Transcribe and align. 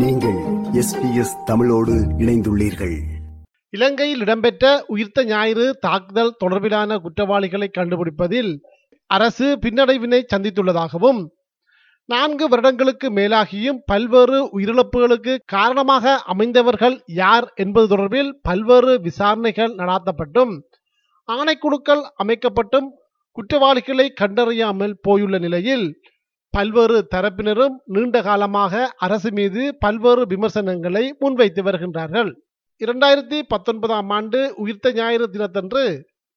நீங்கள் 0.00 0.36
எஸ்பிஎஸ் 0.80 1.32
தமிழோடு 1.44 1.94
இணைந்துள்ளீர்கள். 2.18 2.94
இலங்கையில் 3.70 4.20
இடம்பெற்ற 4.20 4.84
உயிர்த்த 4.86 5.24
ஞாயிறு 5.24 5.78
தாக்குதல் 5.80 6.36
தொடர்பிலான 6.44 6.98
குற்றவாளிகளை 7.00 7.68
கண்டுபிடிப்பதில் 7.68 8.52
அரசு 9.06 9.58
பின்னடைவினை 9.62 10.20
சந்தித்துள்ளதாகவும் 10.34 11.20
நான்கு 12.04 12.48
வருடங்களுக்கு 12.48 13.10
மேலாகியும் 13.10 13.80
பல்வேறு 13.86 14.38
உயிரிழப்புகளுக்கு 14.58 15.38
காரணமாக 15.46 16.22
அமைந்தவர்கள் 16.26 16.96
யார் 17.06 17.52
என்பது 17.54 17.96
தொடர்பில் 17.96 18.32
பல்வேறு 18.42 19.00
விசாரணைகள் 19.00 19.74
நடாத்தப்பட்டும் 19.74 20.54
ஆணைக்குழுக்கள் 21.28 22.04
அமைக்கப்பட்டும் 22.16 22.88
குற்றவாளிகளை 23.32 24.12
கண்டறியாமல் 24.20 24.94
போயுள்ள 25.08 25.38
நிலையில் 25.38 25.86
பல்வேறு 26.54 26.96
தரப்பினரும் 27.14 27.74
நீண்ட 27.86 28.22
காலமாக 28.22 28.72
அரசு 28.96 29.30
மீது 29.32 29.62
பல்வேறு 29.78 30.22
விமர்சனங்களை 30.26 31.04
முன்வைத்து 31.18 31.62
வருகின்றார்கள். 31.62 32.30
இரண்டாயிரத்தி 32.80 33.38
பத்தொன்பதாம் 33.48 34.10
ஆண்டு 34.10 34.40
உயிர்த்த 34.56 34.92
ஞாயிறு 34.92 35.26
தினத்தன்று 35.30 35.82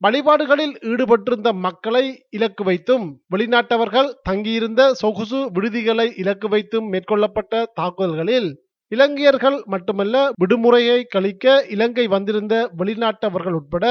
வழிபாடுகளில் 0.01 0.73
ஈடுபட்டிருந்த 0.81 1.49
மக்களை 1.65 2.03
இலக்கு 2.29 2.63
வைத்தும் 2.63 3.05
வெளிநாட்டவர்கள் 3.35 4.09
தங்கியிருந்த 4.23 4.81
சொகுசு 4.93 5.39
விடுதிகளை 5.51 6.07
இலக்கு 6.15 6.47
வைத்தும் 6.47 6.87
மேற்கொள்ளப்பட்ட 6.93 7.63
தாக்குதல்களில் 7.73 8.49
இலங்கையர்கள் 8.91 9.57
மட்டுமல்ல 9.65 10.15
விடுமுறையை 10.41 10.99
கழிக்க 11.09 11.45
இலங்கை 11.69 12.05
வந்திருந்த 12.07 12.55
வெளிநாட்டவர்கள் 12.77 13.53
உட்பட 13.53 13.85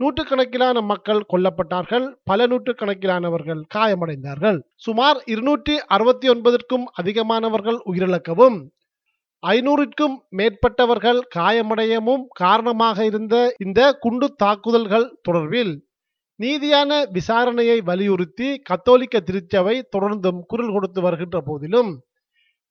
நூற்றுக்கணக்கிலான 0.00 0.78
மக்கள் 0.82 1.20
கொல்லப்பட்டார்கள் 1.32 2.06
பல 2.24 2.46
நூற்றுக்கணக்கிலானவர்கள் 2.46 3.60
காயமடைந்தார்கள். 3.74 4.58
சுமார் 4.74 5.18
இருநூற்றி 5.24 5.74
அறுபத்தி 5.86 6.28
ஒன்பதற்கும் 6.28 6.86
அதிகமானவர்கள் 6.94 7.78
உயிரிழக்கவும் 7.84 8.58
ஐநூறுக்கும் 9.42 10.14
மேற்பட்டவர்கள் 10.36 11.20
காயமடையவும் 11.36 12.22
காரணமாக 12.32 13.04
இருந்த 13.04 13.36
இந்த 13.58 13.80
குண்டு 13.94 14.26
தாக்குதல்கள் 14.36 15.06
தொடர்பில் 15.22 15.72
நீதியான 16.40 16.90
விசாரணையை 17.12 17.78
வலியுறுத்தி 17.84 18.48
கத்தோலிக்க 18.62 19.20
திருச்சபை 19.20 19.76
தொடர்ந்தும் 19.96 20.40
குரல் 20.46 20.72
கொடுத்து 20.72 21.00
வருகின்ற 21.00 21.38
போதிலும் 21.40 21.90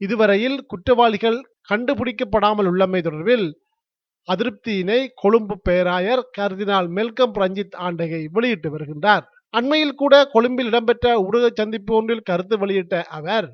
இதுவரையில் 0.01 0.57
குற்றவாளிகள் 0.65 1.39
கண்டுபிடிக்கப்படாமல் 1.69 2.67
உள்ளமை 2.67 2.99
தொடர்பில் 3.01 3.47
அதிருப்தியினை 4.27 4.99
கொழும்பு 5.15 5.55
பேராயர் 5.69 6.23
கர்தினால் 6.37 6.87
மெல்கம் 6.95 7.37
ரஞ்சித் 7.41 7.77
ஆண்டகை 7.87 8.21
வெளியிட்டு 8.31 8.69
வருகின்றார். 8.77 9.23
அண்மையில் 9.53 9.95
கூட 9.95 10.13
கொழும்பில் 10.25 10.65
இடம்பெற்ற 10.65 11.07
ஊடக 11.21 11.49
சந்திப்பு 11.53 11.91
ஒன்றில் 11.95 12.23
கருத்து 12.23 12.55
வெளியிட்ட 12.57 13.01
அவர் 13.09 13.47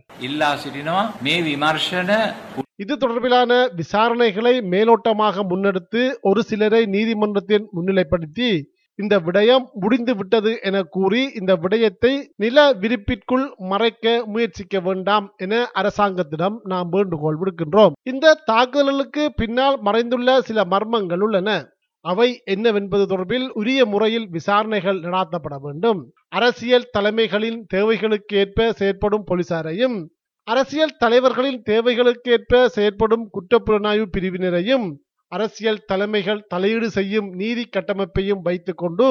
இது 2.75 2.94
தொடர்பிலான 2.95 3.52
விசாரணைகளை 3.75 4.53
மேலோட்டமாக 4.73 5.44
முன்னெடுத்து 5.50 6.03
ஒரு 6.22 6.44
சிலரை 6.44 6.86
நீதிமன்றத்தின் 6.86 7.66
முன்னிலைப்படுத்தி 7.75 8.52
இந்த 9.00 9.16
விடயம் 9.19 9.66
முடிந்து 9.73 10.14
விட்டது 10.16 10.52
என 10.61 10.78
கூறி 10.95 11.22
இந்த 11.33 11.52
விடயத்தை 11.55 12.11
நில 12.36 12.58
விரிப்பிற்குள் 12.73 13.45
மறைக்க 13.72 14.06
முயற்சிக்க 14.25 14.80
வேண்டாம் 14.80 15.28
என 15.38 15.61
அரசாங்கத்திடம் 15.73 16.58
நாம் 16.64 16.89
வேண்டுகோள் 16.89 17.39
விடுக்கின்றோம். 17.41 17.95
இந்த 18.03 18.36
தாக்குதலுக்கு 18.45 19.25
பின்னால் 19.36 19.78
மறைந்துள்ள 19.81 20.38
சில 20.39 20.66
மர்மங்கள் 20.66 21.19
உள்ளன. 21.19 21.50
அவை 22.06 22.30
என்னவென்பது 22.45 23.06
தொடர்பில் 23.06 23.47
உரிய 23.53 23.80
முறையில் 23.86 24.28
விசாரணைகள் 24.30 25.00
நடாத்தப்பட 25.00 25.56
வேண்டும். 25.61 26.00
அரசியல் 26.30 26.91
தலைமைகளின் 26.97 27.59
தேவைகளுக்கு 27.67 28.36
ஏற்ப 28.38 28.72
செயற்படும் 28.72 29.28
போலீசாரையும் 29.30 29.97
அரசியல் 30.47 30.97
தலைவர்களின் 30.97 31.59
தேவைகளுக்கேற்ப 31.69 32.61
செயற்படும் 32.75 33.25
குற்றப்புலனாய்வு 33.34 34.06
பிரிவினரையும் 34.16 34.88
அரசியல் 35.31 35.84
தலைமைகள் 35.85 36.45
தலையீடு 36.47 36.88
செய்யும் 36.90 37.29
நீதி 37.31 37.63
கட்டமைப்பையும் 37.66 38.41
வைத்துக்கொண்டு 38.41 39.09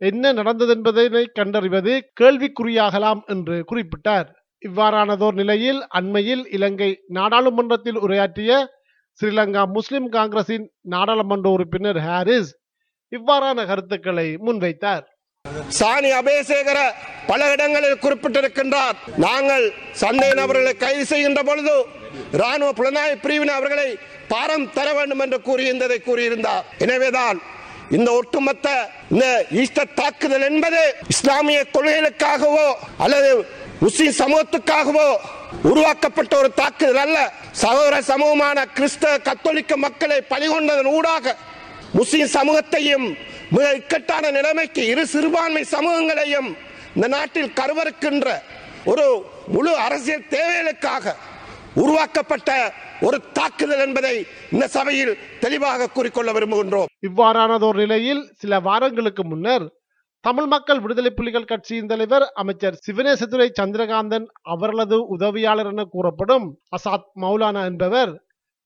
என்ன 0.00 0.32
நடந்ததென்பதனை 0.32 1.24
கண்டறிவது 1.32 1.92
கேள்விக்குறியாகலாம் 2.20 3.20
என்று 3.26 3.56
குறிப்பிட்டார். 3.70 4.28
இவ்வாறானதோர் 4.62 5.32
நிலையில் 5.32 5.80
அண்மையில் 5.88 6.44
இலங்கை 6.50 6.90
நாடாளுமன்றத்தில் 7.08 7.98
உரையாற்றிய 7.98 8.52
ஸ்ரீலங்கா 9.20 9.62
முஸ்லிம் 9.68 10.08
காங்கிரசின் 10.08 10.66
நாடாளுமன்ற 10.80 11.46
உறுப்பினர் 11.50 12.00
ஹாரிஸ் 12.00 12.52
இவ்வாறான 13.12 13.66
கருத்துக்களை 13.66 14.28
முன்வைத்தார். 14.36 15.04
சாணி 15.78 16.10
அபேசேகர 16.20 16.78
பல 17.30 17.40
இடங்களில் 17.54 18.02
குறிப்பிட்டிருக்கின்றார். 18.04 18.96
நாங்கள் 19.24 19.64
சந்தேக 20.02 20.32
நபர்களை 20.40 20.74
கைது 20.82 21.04
செய்கின்ற 21.10 21.40
பொழுது 21.48 21.74
ராணுவ 22.40 22.68
புலனாய்வு 22.78 23.16
பிரிவினர் 23.24 23.58
அவர்களை 23.60 23.88
பாரம் 24.32 24.66
தர 24.76 24.88
வேண்டும் 24.98 25.22
என்று 25.24 25.38
கூறியிருந்ததை 25.48 25.98
கூறியிருந்தார். 26.08 26.64
எனவேதான் 26.84 27.38
இந்த 27.96 28.08
ஒட்டுமொத்த 28.20 28.68
இந்த 29.12 29.26
ஈஸ்டர் 29.62 29.94
தாக்குதல் 30.00 30.46
என்பது 30.50 30.82
இஸ்லாமிய 31.14 31.60
கொள்கைகளுக்காகவோ 31.74 32.66
அல்லது 33.04 33.30
முஸ்லிம் 33.84 34.18
சமூகத்துக்காகவோ 34.22 35.08
உருவாக்கப்பட்ட 35.70 36.32
ஒரு 36.42 36.50
தாக்குதல் 36.60 37.02
அல்ல. 37.06 37.18
சகோதர 37.64 37.94
சமூகமான 38.12 38.58
கிறிஸ்தவ 38.76 39.18
கத்தோலிக்க 39.28 39.76
மக்களை 39.86 40.18
பலிகொண்டதன் 40.32 40.92
ஊடாக 40.98 41.34
முஸ்லிம் 41.98 42.32
சமூகத்தையும் 42.36 43.06
மிக 43.54 43.66
இக்கட்டான 43.80 44.30
நிலைமைக்கு 44.30 44.82
இரு 44.92 45.02
சிறுபான்மை 45.14 45.62
சமூகங்களையும் 45.74 46.48
இந்த 46.96 47.06
நாட்டில் 47.16 47.54
கருவறுக்கின்ற 47.60 48.28
ஒரு 48.90 49.04
முழு 49.54 49.72
அரசியல் 49.86 50.30
தேவைகளுக்காக 50.30 51.14
உருவாக்கப்பட்ட 51.82 52.50
ஒரு 53.00 53.18
தாக்குதல் 53.32 53.82
என்பதை 53.86 54.14
இந்த 54.54 54.64
சபையில் 54.76 55.12
தெளிவாக 55.40 55.88
கூறிக்கொள்ள 55.88 56.30
விரும்புகின்றோம். 56.32 56.90
இவ்வாறானதோர் 57.08 57.78
நிலையில் 57.82 58.22
சில 58.40 58.60
வாரங்களுக்கு 58.60 59.24
முன்னர் 59.24 59.64
தமிழ் 60.20 60.46
மக்கள் 60.46 60.80
விடுதலை 60.80 61.10
புலிகள் 61.10 61.48
கட்சியின் 61.52 61.90
தலைவர் 61.92 62.26
அமைச்சர் 62.42 62.76
சிவனேசதுரை 62.86 63.48
சந்திரகாந்தன் 63.60 64.26
அவர்களது 64.52 64.98
உதவியாளர் 65.14 65.70
என 65.72 65.84
கூறப்படும் 65.94 66.46
அசாத் 66.76 67.08
மௌலானா 67.20 67.62
என்பவர் 67.70 68.12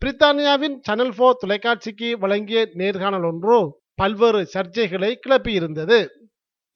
பிரித்தானியாவின் 0.02 0.76
சனல் 0.82 1.14
போ 1.16 1.28
தொலைக்காட்சிக்கு 1.40 2.10
வழங்கிய 2.18 2.62
நேர்காணல் 2.80 3.26
ஒன்று. 3.30 3.58
பல்வேறு 4.00 4.40
சர்ச்சைகளை 4.54 5.10
கிளப்பியிருந்தது 5.26 5.98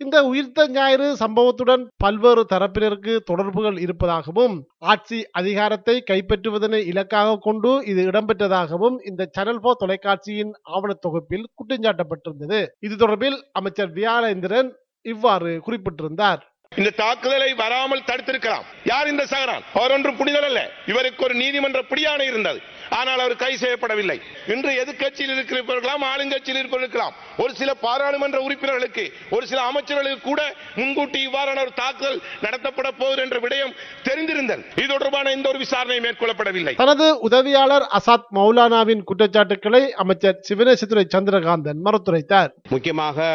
இந்த 0.00 0.18
உயிர்த்த 0.24 0.66
ஞாயிறு 0.68 1.16
சம்பவத்துடன் 1.16 1.82
பல்வேறு 1.96 2.42
தரப்பினருக்கு 2.52 3.14
தொடர்புகள் 3.24 3.78
இருப்பதாகவும் 3.78 4.54
ஆட்சி 4.78 5.18
அதிகாரத்தை 5.30 5.96
கைப்பற்றுவதனை 6.10 6.80
இலக்காக 6.92 7.38
கொண்டு 7.38 7.70
இது 7.84 8.02
இடம்பெற்றதாகவும் 8.10 8.96
இந்த 9.04 9.28
சேனல் 9.32 9.60
போ 9.60 9.72
தொலைக்காட்சியின் 9.78 10.52
ஆவணத் 10.62 11.00
தொகுப்பில் 11.00 11.46
குற்றஞ்சாட்டப்பட்டிருந்தது. 11.58 12.60
இது 12.78 12.96
தொடர்பில் 12.96 13.38
அமைச்சர் 13.52 13.92
வியாழேந்திரன் 13.92 14.70
இவ்வாறு 15.04 15.52
குறிப்பிட்டிருந்தார். 15.66 16.40
இந்த 16.72 16.90
தாக்குதலை 16.96 17.54
வராமல் 17.54 18.06
தடுத்திருக்கலாம். 18.08 18.66
யார் 18.84 19.08
இந்த 19.08 19.24
சகரான்? 19.26 19.64
அவர் 19.74 19.92
ஒன்றும் 19.92 20.16
புனிதர் 20.16 20.44
அல்ல 20.44 20.60
இவருக்கு 20.86 21.24
ஒரு 21.24 21.34
நீதிமன்ற 21.34 21.80
பிடியாணை 21.88 22.26
இருந்தது. 22.26 22.60
ஆனால் 22.98 23.20
அவர் 23.24 23.34
கை 23.42 23.52
செய்யப்படவில்லை. 23.62 24.16
இன்று 24.52 24.70
எதிர்க்கட்சியில் 24.82 25.32
இருக்கிறவர்களாம் 25.34 26.04
ஆளுங்கட்சியில் 26.12 26.60
இருக்கலாம் 26.60 27.14
ஒரு 27.42 27.52
சில 27.60 27.70
பாராளுமன்ற 27.84 28.38
உறுப்பினர்களுக்கு 28.46 29.04
ஒரு 29.36 29.44
சில 29.50 29.60
அமைச்சர்களுக்கு 29.70 30.22
கூட 30.30 30.40
முன்கூட்டி 30.78 31.20
இவ்வாறான 31.26 31.60
ஒரு 31.66 31.72
தாக்குதல் 31.82 32.18
நடத்தப்பட 32.44 32.88
போகுது 33.00 33.22
என்ற 33.24 33.36
விடயம் 33.44 33.74
தெரிந்திருந்தது. 34.08 34.62
இது 34.80 34.88
தொடர்பான 34.94 35.30
எந்த 35.36 35.48
ஒரு 35.52 35.58
விசாரணை 35.64 35.98
மேற்கொள்ளப்படவில்லை. 36.06 36.74
தனது 36.82 37.06
உதவியாளர் 37.28 37.86
அசாத் 37.98 38.28
மௌலானாவின் 38.38 39.04
குற்றச்சாட்டுக்களை 39.10 39.82
அமைச்சர் 40.04 40.40
சிவனேசதுரை 40.48 41.04
சந்திரகாந்தன் 41.14 41.82
மறுத்துரைத்தார். 41.86 42.50
முக்கியமாக 42.74 43.28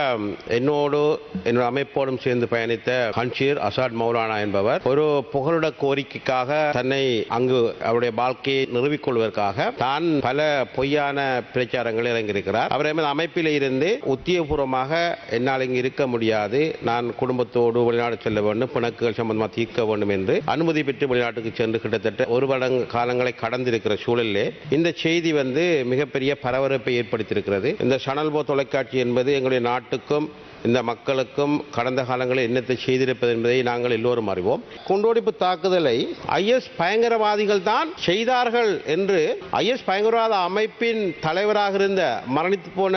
என்னோடு 0.57 1.01
என்னோட 1.47 1.65
அமைப்போடும் 1.71 2.21
சேர்ந்து 2.25 2.49
பயணித்த 2.53 2.91
ஹன்ஷீர் 3.19 3.61
அசாட் 3.69 3.97
மௌலானா 4.03 4.37
என்பவர் 4.45 4.81
ஒரு 4.91 5.07
புகலிட 5.33 5.67
கோரிக்கைக்காக 5.83 6.59
தன்னை 6.79 7.03
அங்கு 7.37 7.59
அவருடைய 7.87 8.13
வாழ்க்கையை 8.21 8.63
நிறுவிக்கொள்வதற்காக 8.75 9.44
தான் 9.77 10.05
பல 10.27 10.39
பொய்யான 10.75 11.19
பிரச்சாரங்களில் 11.53 12.11
இறங்கியிருக்கிறார். 12.13 12.71
அவர் 12.75 12.89
எமது 12.91 13.07
அமைப்பில் 13.13 13.51
இருந்து 13.57 13.89
உத்தியபூர்வமாக 14.13 14.91
என்னால் 15.37 15.65
இங்கு 15.65 15.81
இருக்க 15.83 16.07
முடியாது. 16.07 16.61
நான் 16.89 17.15
குடும்பத்தோடு 17.21 17.83
வெளிநாடு 17.83 18.17
செல்ல 18.25 18.41
வேண்டும் 18.41 18.73
பிணக்குகள் 18.75 19.19
சம்பந்தமாக 19.19 19.53
தீர்க்க 19.57 19.85
வேண்டும் 19.91 20.13
என்று 20.17 20.37
அனுமதி 20.55 20.83
பெற்று 20.83 21.07
வெளிநாட்டுக்கு 21.07 21.53
சென்று 21.61 21.81
கிட்டத்தட்ட 21.81 22.25
ஒரு 22.35 22.47
வருட 22.47 22.69
காலங்களை 22.95 23.33
கடந்திருக்கிற 23.43 23.95
சூழலிலே 24.05 24.45
இந்த 24.77 24.91
செய்தி 25.03 25.33
வந்து 25.41 25.63
மிகப்பெரிய 25.93 26.31
பரபரப்பை 26.45 26.93
ஏற்படுத்தியிருக்கிறது. 27.01 27.71
இந்த 27.83 27.99
சனல்போ 28.05 28.43
தொலைக்காட்சி 28.51 28.97
என்பது 28.97 29.31
எங்களுடைய 29.33 29.63
நாட்டுக்கும் 29.69 30.27
இந்த 30.65 30.79
மக்களுக்கும் 30.89 31.55
கடந்த 31.75 32.01
காலங்களில் 32.09 32.47
என்னத்தை 32.47 32.75
செய்திருப்பது 32.85 33.31
என்பதை 33.35 33.57
நாங்கள் 33.69 33.95
எல்லோரும் 33.97 34.29
அறிவோம். 34.33 34.61
குண்டோடிப்பு 34.87 35.31
தாக்குதலை 35.43 35.97
ஐஎஸ் 36.37 36.69
பயங்கரவாதிகள் 36.79 37.61
தான் 37.71 37.89
செய்தார்கள் 38.05 38.71
என்று 38.95 39.19
ஐஎஸ் 39.61 39.85
பயங்கரவாத 39.89 40.35
அமைப்பின் 40.47 41.01
தலைவராக 41.25 41.75
இருந்த 41.81 42.03
மரணித்து 42.37 42.71
போன 42.75 42.95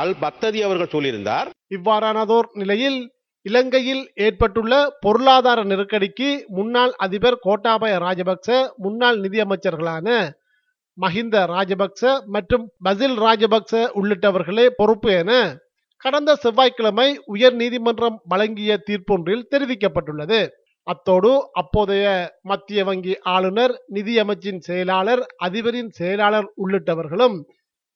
அல் 0.00 0.16
பத்ததி 0.24 0.62
அவர்கள் 0.68 0.94
சொல்லியிருந்தார். 0.94 1.50
இவ்வாறானதோர் 1.76 2.48
நிலையில் 2.62 2.98
இலங்கையில் 3.46 4.02
ஏற்பட்டுள்ள 4.26 4.72
பொருளாதார 5.04 5.58
நெருக்கடிக்கு 5.70 6.30
முன்னாள் 6.56 6.94
அதிபர் 7.06 7.42
கோட்டாபய 7.46 7.94
ராஜபக்ச 8.06 8.48
முன்னாள் 8.84 9.18
நிதியமைச்சர்களான 9.24 10.08
மஹிந்த 10.98 11.36
ராஜபக்ச 11.54 12.02
மற்றும் 12.34 12.64
பசில் 12.84 13.16
ராஜபக்ச 13.24 13.72
உள்ளிட்டவர்களே 14.00 14.66
பொறுப்பு 14.78 15.10
என 15.20 15.32
கடந்த 16.06 16.34
செவ்வாய்க்கிழமை 16.34 17.06
உயர் 17.24 17.54
நீதிமன்றம் 17.54 18.20
வழங்கிய 18.24 18.72
தீர்ப்பொன்றில் 18.88 19.46
தெரிவிக்கப்பட்டுள்ளது. 19.52 20.38
அத்தோடு 20.86 21.30
அப்போதைய 21.52 22.04
மத்திய 22.42 22.80
வங்கி 22.84 23.14
ஆளுநர் 23.34 23.74
நிதியமைச்சின் 23.94 24.58
செயலாளர் 24.58 25.22
அதிபரின் 25.46 25.90
செயலாளர் 25.90 26.48
உள்ளிட்டவர்களும் 26.56 27.36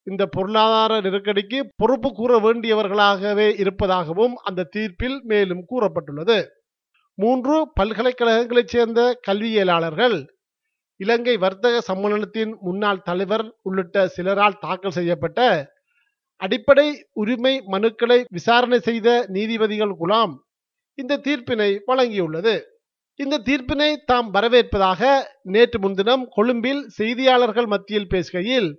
இந்த 0.07 0.25
பொருளாதார 0.25 0.99
நெருக்கடிக்கு 0.99 1.59
பொறுப்பு 1.75 2.09
கூற 2.13 2.39
வேண்டியவர்களாகவே 2.39 3.47
இருப்பதாகவும் 3.59 4.35
அந்த 4.35 4.67
தீர்ப்பில் 4.75 5.17
மேலும் 5.23 5.63
கூறப்பட்டுள்ளது. 5.71 6.37
மூன்று 7.17 7.55
பல்கலைக்கழகங்களைச் 7.79 8.73
சேர்ந்த 8.75 9.19
கல்வியியலாளர்கள் 9.27 10.17
இலங்கை 10.99 11.37
வர்த்தக 11.37 11.75
சம்மேளனத்தின் 11.89 12.51
முன்னாள் 12.59 13.05
தலைவர் 13.09 13.45
உள்ளிட்ட 13.61 14.07
சிலரால் 14.07 14.59
தாக்கல் 14.59 14.97
செய்யப்பட்ட 14.99 15.39
அடிப்படை 16.41 16.87
உரிமை 17.13 17.53
மனுக்களை 17.71 18.17
விசாரணை 18.29 18.79
செய்த 18.79 19.07
நீதிபதிகள் 19.27 19.95
குலாம் 20.01 20.33
இந்த 20.97 21.17
தீர்ப்பினை 21.17 21.79
வழங்கியுள்ளது. 21.87 22.55
இந்த 23.19 23.41
தீர்ப்பினை 23.47 23.89
தாம் 24.05 24.29
வரவேற்பதாக 24.33 25.01
நேற்று 25.55 25.79
முன்தினம் 25.79 26.23
கொழும்பில் 26.29 26.81
செய்தியாளர்கள் 26.97 27.65
மத்தியில் 27.65 28.11
பேசுகையில் 28.13 28.69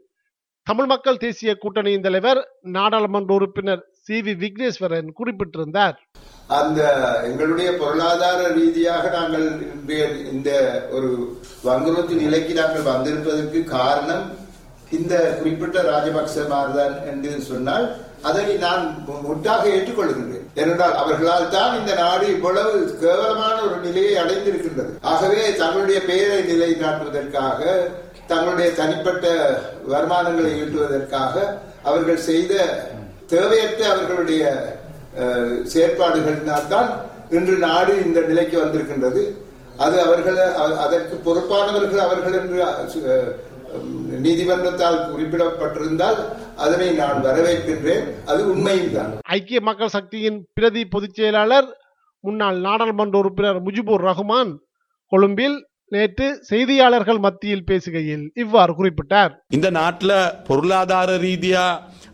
தமிழ் 0.67 0.87
மக்கள் 0.87 1.17
தேசிய 1.17 1.51
கூட்டணியின் 1.55 2.01
தலைவர் 2.01 2.41
நாடாளுமன்ற 2.77 3.35
உறுப்பினர் 3.35 3.83
சி. 4.05 4.17
வி. 4.21 4.33
விக்னேஸ்வரன் 4.43 5.09
குறிப்பிட்டிருந்தார். 5.19 5.97
அந்த 6.61 6.81
எங்களுடைய 7.25 7.71
பொருளாதார 7.73 8.41
ரீதியாக 8.49 9.05
நாங்கள் 9.09 9.47
இந்த 10.33 10.51
ஒரு 10.91 11.11
வங்குரோத்து 11.65 12.15
நிலைக்கு 12.15 12.55
நாங்கள் 12.55 12.89
வந்திருப்பதற்கு 12.93 13.61
காரணம் 13.77 14.25
இந்த 14.99 15.15
குறிப்பிட்ட 15.39 15.79
ராஜபக்ச 15.91 16.47
மாறுதான் 16.53 16.95
என்று 17.11 17.31
சொன்னால் 17.51 17.87
அதை 18.29 18.45
நான் 18.65 18.83
முட்டாக 19.29 19.63
ஏற்றுக்கொள்கின்றேன். 19.77 20.47
ஏனென்றால் 20.61 20.97
அவர்களால் 21.03 21.53
தான் 21.55 21.73
இந்த 21.79 21.93
நாடு 22.01 22.25
இவ்வளவு 22.35 22.73
கேவலமான 23.03 23.57
ஒரு 23.69 23.79
நிலையை 23.87 24.15
அடைந்திருக்கின்றது. 24.23 24.93
ஆகவே 25.13 25.41
தங்களுடைய 25.63 26.01
பெயரை 26.11 26.39
நிலைநாட்டுவதற்காக 26.51 27.61
தங்களுடைய 28.33 28.69
தனிப்பட்ட 28.81 29.27
வருமானங்களை 29.93 30.53
ஈட்டுவதற்காக 30.63 31.35
அவர்கள் 31.91 32.27
செய்த 32.31 32.53
தேவையற்ற 33.33 33.83
அவர்களுடைய 33.95 34.45
செயற்பாடுகளினால் 35.73 36.73
தான் 36.75 36.91
இன்று 37.39 37.57
நாடு 37.69 37.93
இந்த 38.07 38.21
நிலைக்கு 38.31 38.57
வந்திருக்கின்றது. 38.63 39.23
அது 39.85 39.97
அவர்கள் 40.07 40.39
அதற்கு 40.85 41.17
பொறுப்பானவர்கள் 41.27 42.05
அவர்கள் 42.07 42.37
என்று 42.41 42.61
நீதிமன்றத்தால் 44.25 44.99
குறிப்பிடப்பட்டிருந்தால் 45.13 46.19
அதனை 46.65 46.89
நான் 47.01 47.21
வரவேற்கின்றேன். 47.27 48.05
அது 48.31 48.41
உண்மையும் 48.53 48.95
தான் 48.97 49.13
ஐக்கிய 49.37 49.61
மக்கள் 49.69 49.95
சக்தியின் 49.97 50.39
பிரதி 50.55 50.85
பொதுச் 50.95 51.19
செயலாளர் 51.19 51.69
முன்னாள் 52.25 52.59
நாடாளுமன்ற 52.67 53.17
உறுப்பினர் 53.23 53.61
முஜிபுர் 53.67 54.07
ரஹ்மான் 54.09 54.53
கொழும்பில் 55.13 55.59
நேற்று 55.95 56.27
செய்தியாளர்கள் 56.51 57.19
மத்தியில் 57.25 57.65
பேசுகையில் 57.71 58.23
இவ்வாறு 58.43 58.73
குறிப்பிட்டார். 58.79 59.33
இந்த 59.57 59.69
நாட்டில் 59.79 60.15
பொருளாதார 60.49 61.17
ரீதியா 61.25 61.65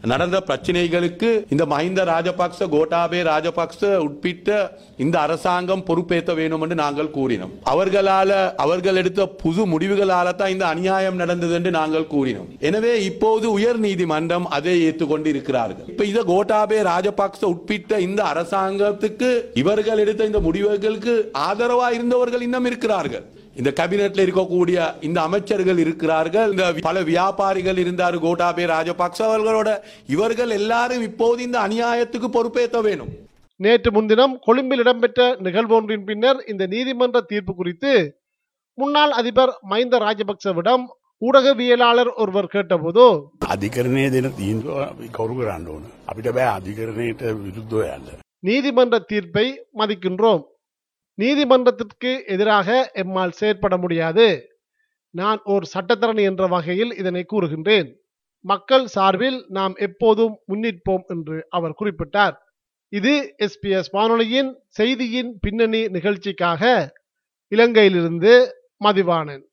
நடந்த 0.02 0.38
பிரச்சனைகளுக்கு 0.48 1.28
இந்த 1.52 1.64
மஹிந்த 1.70 2.00
ராஜபக்ச 2.10 2.66
கோட்டாபே 2.74 3.20
ராஜபக்ச 3.28 3.80
உட்பிட்ட 4.06 4.58
இந்த 5.04 5.16
அரசாங்கம் 5.20 5.84
பொறுப்பேற்ற 5.88 6.34
வேண்டும் 6.34 6.62
என்று 6.64 6.76
நாங்கள் 6.82 7.14
கூறினோம். 7.16 7.52
அவர்களால 7.72 8.30
அவர்கள் 8.64 9.00
எடுத்த 9.02 9.26
புது 9.42 9.64
முடிவுகளால 9.72 10.34
தான் 10.34 10.54
இந்த 10.54 10.66
அநியாயம் 10.66 11.20
நடந்தது 11.22 11.54
என்று 11.58 11.72
நாங்கள் 11.78 12.10
கூறினோம். 12.14 12.50
எனவே 12.70 12.92
இப்போது 13.10 13.46
உயர் 13.56 13.80
நீதிமன்றம் 13.86 14.46
அதை 14.58 14.76
ஏற்றுக்கொண்டு 14.88 15.30
இருக்கிறார்கள் 15.34 15.88
இப்ப 15.94 16.06
இத 16.12 16.22
கோட்டாபே 16.32 16.78
ராஜபக்ச 16.92 17.42
உட்பிட்ட 17.52 17.98
இந்த 18.08 18.22
அரசாங்கத்துக்கு 18.34 19.30
இவர்கள் 19.54 20.02
எடுத்த 20.04 20.30
இந்த 20.30 20.42
முடிவுகளுக்கு 20.46 21.16
ஆதரவா 21.48 21.90
இருந்தவர்கள் 21.98 22.46
இன்னும் 22.48 22.68
இருக்கிறார்கள். 22.70 23.26
இந்த 23.60 23.70
கேபினெட்ல 23.78 24.24
இருக்கக்கூடிய 24.24 24.78
இந்த 25.06 25.18
அமைச்சர்கள் 25.28 25.78
இருக்கிறார்கள். 25.84 26.50
இந்த 26.52 26.66
பல 26.86 27.00
வியாபாரிகள் 27.08 27.78
இருந்தார் 27.82 28.16
கோட்டாபே 28.24 28.64
ராஜபக்ச 28.72 29.18
அவர்களோட 29.28 29.70
இவர்கள் 30.06 30.50
எல்லாரும் 30.50 31.02
இப்போது 31.02 31.42
இந்த 31.42 31.58
அநியாயத்துக்கு 31.60 32.28
பொறுப்பேற்ற 32.28 32.80
வேணும் 32.80 33.08
நேற்று 33.56 33.92
முன்தினம் 33.92 34.38
கொழும்பில் 34.38 34.78
இடம்பெற்ற 34.78 35.36
நிகழ்வொன்றின் 35.42 36.04
பின்னர் 36.04 36.44
இந்த 36.46 36.66
நீதிமன்ற 36.66 37.20
தீர்ப்பு 37.20 37.54
குறித்து 37.54 38.20
முன்னாள் 38.74 39.10
அதிபர் 39.10 39.58
மஹிந்த 39.70 39.98
ராஜபக்சவிடம் 39.98 40.84
ஊடகவியலாளர் 41.20 42.14
ஒருவர் 42.16 42.46
கேட்டபோது 42.46 43.28
அதிகரணே 43.46 44.04
நீதிமன்ற 48.40 48.98
தீர்ப்பை 48.98 49.66
மதிக்கின்றோம். 49.74 50.42
நீதிமன்றத்திற்கு 51.14 52.24
எதிராக 52.26 52.90
எம்மால் 52.94 53.30
செயற்பட 53.30 53.76
முடியாது. 53.76 54.48
நான் 55.10 55.40
ஒரு 55.44 55.66
சட்டத்தரணி 55.74 56.22
என்ற 56.22 56.46
வகையில் 56.46 56.96
இதனை 56.96 57.24
கூறுகின்றேன். 57.32 57.88
மக்கள் 58.40 58.86
சார்பில் 58.86 59.44
நாம் 59.48 59.74
எப்போதும் 59.76 60.38
முன்னிற்போம் 60.48 61.04
என்று 61.06 61.46
அவர் 61.48 61.74
குறிப்பிட்டார். 61.80 62.32
இது 62.88 63.34
எஸ்பிஎஸ் 63.38 63.90
வானொலியின் 63.90 64.54
செய்தியின் 64.68 65.38
பின்னணி 65.40 65.88
நிகழ்ச்சிக்காக 65.88 66.94
இலங்கையிலிருந்து 67.56 68.50
மதிவானன் 68.84 69.46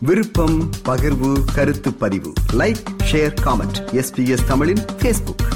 விருப்பம் 0.00 0.70
பகிர்வு 0.84 1.38
கருத்து 1.54 1.94
பதிவு. 1.94 2.32
லைக் 2.52 2.82
ஷேர் 3.12 3.34
காமெண்ட் 3.44 4.02
எஸ்பிஎஸ் 4.02 4.46
தமிழின் 4.46 4.84
ஃபேஸ்புக் 5.02 5.49